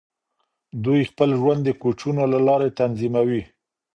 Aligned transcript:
دوی 0.85 1.01
خپل 1.11 1.29
ژوند 1.39 1.61
د 1.63 1.69
کوچونو 1.81 2.23
له 2.33 2.39
لارې 2.47 2.75
تنظیموي. 2.79 3.41